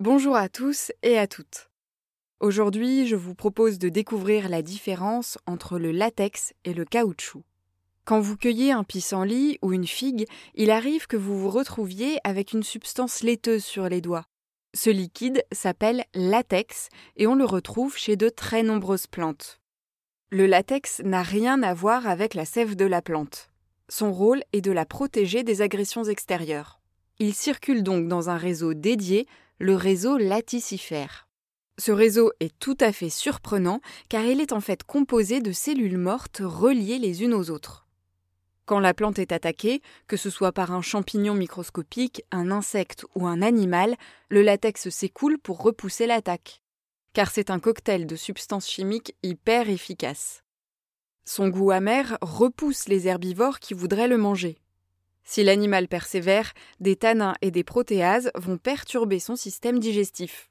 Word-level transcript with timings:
Bonjour 0.00 0.36
à 0.36 0.48
tous 0.48 0.92
et 1.02 1.18
à 1.18 1.26
toutes. 1.26 1.70
Aujourd'hui, 2.38 3.08
je 3.08 3.16
vous 3.16 3.34
propose 3.34 3.80
de 3.80 3.88
découvrir 3.88 4.48
la 4.48 4.62
différence 4.62 5.38
entre 5.44 5.76
le 5.76 5.90
latex 5.90 6.54
et 6.64 6.72
le 6.72 6.84
caoutchouc. 6.84 7.42
Quand 8.04 8.20
vous 8.20 8.36
cueillez 8.36 8.70
un 8.70 8.84
pissenlit 8.84 9.58
ou 9.60 9.72
une 9.72 9.88
figue, 9.88 10.28
il 10.54 10.70
arrive 10.70 11.08
que 11.08 11.16
vous 11.16 11.36
vous 11.36 11.50
retrouviez 11.50 12.20
avec 12.22 12.52
une 12.52 12.62
substance 12.62 13.24
laiteuse 13.24 13.64
sur 13.64 13.88
les 13.88 14.00
doigts. 14.00 14.26
Ce 14.72 14.88
liquide 14.88 15.42
s'appelle 15.50 16.04
latex 16.14 16.90
et 17.16 17.26
on 17.26 17.34
le 17.34 17.44
retrouve 17.44 17.96
chez 17.96 18.14
de 18.14 18.28
très 18.28 18.62
nombreuses 18.62 19.08
plantes. 19.08 19.60
Le 20.30 20.46
latex 20.46 21.00
n'a 21.04 21.24
rien 21.24 21.60
à 21.64 21.74
voir 21.74 22.06
avec 22.06 22.34
la 22.34 22.44
sève 22.44 22.76
de 22.76 22.84
la 22.84 23.02
plante. 23.02 23.50
Son 23.88 24.12
rôle 24.12 24.44
est 24.52 24.60
de 24.60 24.70
la 24.70 24.86
protéger 24.86 25.42
des 25.42 25.60
agressions 25.60 26.04
extérieures. 26.04 26.78
Il 27.18 27.34
circule 27.34 27.82
donc 27.82 28.06
dans 28.06 28.30
un 28.30 28.36
réseau 28.36 28.74
dédié 28.74 29.26
le 29.58 29.74
réseau 29.74 30.18
laticifère. 30.18 31.28
Ce 31.78 31.92
réseau 31.92 32.32
est 32.40 32.56
tout 32.58 32.76
à 32.80 32.92
fait 32.92 33.10
surprenant 33.10 33.80
car 34.08 34.24
il 34.24 34.40
est 34.40 34.52
en 34.52 34.60
fait 34.60 34.84
composé 34.84 35.40
de 35.40 35.52
cellules 35.52 35.98
mortes 35.98 36.42
reliées 36.44 36.98
les 36.98 37.22
unes 37.22 37.34
aux 37.34 37.50
autres. 37.50 37.86
Quand 38.66 38.80
la 38.80 38.94
plante 38.94 39.18
est 39.18 39.32
attaquée, 39.32 39.80
que 40.06 40.16
ce 40.16 40.28
soit 40.28 40.52
par 40.52 40.72
un 40.72 40.82
champignon 40.82 41.34
microscopique, 41.34 42.22
un 42.30 42.50
insecte 42.50 43.06
ou 43.14 43.26
un 43.26 43.40
animal, 43.40 43.96
le 44.28 44.42
latex 44.42 44.90
s'écoule 44.90 45.38
pour 45.38 45.62
repousser 45.62 46.06
l'attaque. 46.06 46.60
Car 47.14 47.30
c'est 47.30 47.50
un 47.50 47.60
cocktail 47.60 48.06
de 48.06 48.14
substances 48.14 48.68
chimiques 48.68 49.16
hyper 49.22 49.70
efficace. 49.70 50.42
Son 51.24 51.48
goût 51.48 51.70
amer 51.70 52.18
repousse 52.20 52.88
les 52.88 53.08
herbivores 53.08 53.58
qui 53.58 53.74
voudraient 53.74 54.08
le 54.08 54.18
manger. 54.18 54.58
Si 55.24 55.44
l'animal 55.44 55.88
persévère, 55.88 56.52
des 56.80 56.96
tanins 56.96 57.34
et 57.42 57.50
des 57.50 57.64
protéases 57.64 58.30
vont 58.34 58.56
perturber 58.56 59.18
son 59.18 59.36
système 59.36 59.78
digestif. 59.78 60.48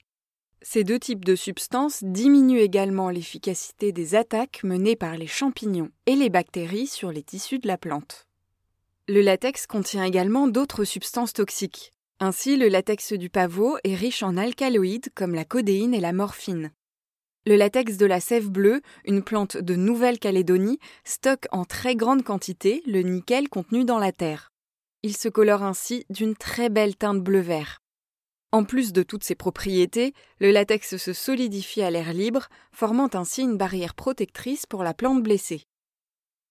Ces 0.62 0.84
deux 0.84 1.00
types 1.00 1.26
de 1.26 1.36
substances 1.36 2.04
diminuent 2.04 2.60
également 2.60 3.10
l'efficacité 3.10 3.92
des 3.92 4.16
attaques 4.16 4.64
menées 4.64 4.96
par 4.96 5.18
les 5.18 5.28
champignons 5.28 5.92
et 6.06 6.16
les 6.16 6.30
bactéries 6.30 6.88
sur 6.88 7.12
les 7.12 7.24
tissus 7.24 7.60
de 7.60 7.68
la 7.68 7.78
plante. 7.78 8.28
Le 9.08 9.22
latex 9.22 9.68
contient 9.68 10.04
également 10.04 10.48
d'autres 10.48 10.84
substances 10.84 11.34
toxiques. 11.34 11.92
Ainsi, 12.20 12.58
le 12.58 12.68
latex 12.68 13.14
du 13.14 13.30
pavot 13.30 13.78
est 13.84 13.96
riche 13.96 14.24
en 14.24 14.36
alcaloïdes 14.36 15.10
comme 15.14 15.36
la 15.36 15.46
codéine 15.46 15.94
et 15.94 16.02
la 16.02 16.14
morphine. 16.14 16.72
Le 17.46 17.56
latex 17.56 17.96
de 17.96 18.06
la 18.06 18.20
sève 18.20 18.50
bleue, 18.50 18.82
une 19.06 19.24
plante 19.24 19.56
de 19.56 19.76
Nouvelle-Calédonie, 19.76 20.80
stocke 21.06 21.46
en 21.52 21.64
très 21.64 21.96
grande 21.96 22.24
quantité 22.24 22.84
le 22.86 23.02
nickel 23.02 23.48
contenu 23.48 23.86
dans 23.86 24.00
la 24.00 24.12
terre. 24.12 24.52
Il 25.08 25.16
se 25.16 25.30
colore 25.30 25.64
ainsi 25.64 26.06
d'une 26.10 26.36
très 26.36 26.68
belle 26.68 26.98
teinte 26.98 27.24
bleu-vert. 27.24 27.80
En 28.52 28.66
plus 28.66 28.92
de 28.92 29.04
toutes 29.04 29.24
ces 29.24 29.36
propriétés, 29.36 30.14
le 30.42 30.52
latex 30.52 30.98
se 30.98 31.14
solidifie 31.14 31.82
à 31.82 31.90
l'air 31.90 32.12
libre, 32.12 32.50
formant 32.74 33.08
ainsi 33.14 33.44
une 33.44 33.56
barrière 33.56 33.96
protectrice 33.96 34.66
pour 34.66 34.84
la 34.84 34.94
plante 34.94 35.24
blessée. 35.24 35.64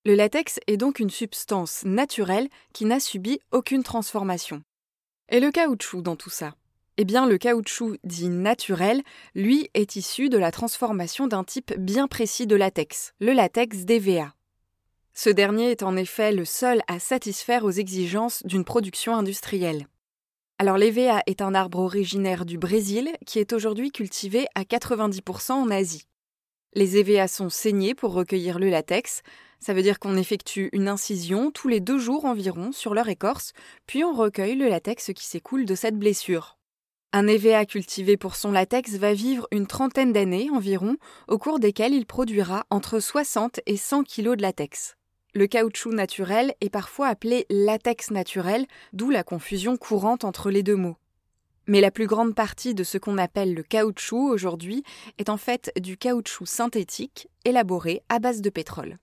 Le 0.06 0.14
latex 0.14 0.58
est 0.66 0.78
donc 0.78 1.00
une 1.00 1.10
substance 1.10 1.84
naturelle 1.84 2.48
qui 2.72 2.86
n'a 2.86 2.98
subi 2.98 3.40
aucune 3.52 3.82
transformation. 3.82 4.62
Et 5.28 5.38
le 5.38 5.50
caoutchouc 5.50 6.00
dans 6.00 6.16
tout 6.16 6.30
ça? 6.30 6.54
Eh 6.96 7.04
bien, 7.04 7.26
le 7.26 7.36
caoutchouc 7.36 7.98
dit 8.04 8.30
naturel, 8.30 9.02
lui, 9.34 9.68
est 9.74 9.96
issu 9.96 10.30
de 10.30 10.38
la 10.38 10.50
transformation 10.50 11.26
d'un 11.26 11.44
type 11.44 11.74
bien 11.76 12.08
précis 12.08 12.46
de 12.46 12.56
latex, 12.56 13.12
le 13.20 13.34
latex 13.34 13.84
DVA. 13.84 14.35
Ce 15.18 15.30
dernier 15.30 15.70
est 15.70 15.82
en 15.82 15.96
effet 15.96 16.30
le 16.30 16.44
seul 16.44 16.82
à 16.88 16.98
satisfaire 16.98 17.64
aux 17.64 17.70
exigences 17.70 18.42
d'une 18.44 18.66
production 18.66 19.16
industrielle. 19.16 19.86
Alors 20.58 20.76
l'EVA 20.76 21.22
est 21.24 21.40
un 21.40 21.54
arbre 21.54 21.78
originaire 21.78 22.44
du 22.44 22.58
Brésil 22.58 23.10
qui 23.24 23.38
est 23.38 23.54
aujourd'hui 23.54 23.90
cultivé 23.90 24.46
à 24.54 24.64
90% 24.64 25.52
en 25.52 25.70
Asie. 25.70 26.04
Les 26.74 26.98
EVA 26.98 27.28
sont 27.28 27.48
saignés 27.48 27.94
pour 27.94 28.12
recueillir 28.12 28.58
le 28.58 28.68
latex, 28.68 29.22
ça 29.58 29.72
veut 29.72 29.80
dire 29.80 29.98
qu'on 29.98 30.18
effectue 30.18 30.68
une 30.74 30.86
incision 30.86 31.50
tous 31.50 31.68
les 31.68 31.80
deux 31.80 31.98
jours 31.98 32.26
environ 32.26 32.70
sur 32.70 32.92
leur 32.92 33.08
écorce, 33.08 33.54
puis 33.86 34.04
on 34.04 34.12
recueille 34.12 34.54
le 34.54 34.68
latex 34.68 35.12
qui 35.14 35.24
s'écoule 35.24 35.64
de 35.64 35.74
cette 35.74 35.98
blessure. 35.98 36.58
Un 37.14 37.26
EVA 37.26 37.64
cultivé 37.64 38.18
pour 38.18 38.36
son 38.36 38.52
latex 38.52 38.96
va 38.96 39.14
vivre 39.14 39.48
une 39.50 39.66
trentaine 39.66 40.12
d'années 40.12 40.50
environ, 40.52 40.98
au 41.26 41.38
cours 41.38 41.58
desquelles 41.58 41.94
il 41.94 42.04
produira 42.04 42.66
entre 42.68 43.00
60 43.00 43.60
et 43.64 43.78
100 43.78 44.04
kg 44.04 44.36
de 44.36 44.42
latex. 44.42 44.96
Le 45.36 45.46
caoutchouc 45.46 45.92
naturel 45.92 46.54
est 46.62 46.70
parfois 46.70 47.08
appelé 47.08 47.44
latex 47.50 48.10
naturel, 48.10 48.64
d'où 48.94 49.10
la 49.10 49.22
confusion 49.22 49.76
courante 49.76 50.24
entre 50.24 50.50
les 50.50 50.62
deux 50.62 50.76
mots. 50.76 50.96
Mais 51.66 51.82
la 51.82 51.90
plus 51.90 52.06
grande 52.06 52.34
partie 52.34 52.74
de 52.74 52.82
ce 52.82 52.96
qu'on 52.96 53.18
appelle 53.18 53.52
le 53.52 53.62
caoutchouc 53.62 54.30
aujourd'hui 54.30 54.82
est 55.18 55.28
en 55.28 55.36
fait 55.36 55.72
du 55.78 55.98
caoutchouc 55.98 56.46
synthétique 56.46 57.28
élaboré 57.44 58.00
à 58.08 58.18
base 58.18 58.40
de 58.40 58.48
pétrole. 58.48 58.96